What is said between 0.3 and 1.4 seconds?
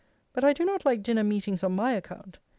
But I do not like Dinner